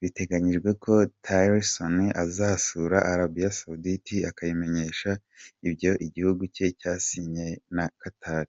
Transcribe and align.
Biteganyijwe 0.00 0.70
ko 0.82 0.92
Tillerson 1.24 1.96
azasura 2.24 2.98
na 3.02 3.06
Arabia 3.12 3.50
Saudite 3.58 4.16
akayimenyesha 4.30 5.10
ibyo 5.68 5.90
igihugu 6.06 6.42
cye 6.54 6.66
cyasinyanye 6.80 7.48
na 7.76 7.86
Qatar. 8.00 8.46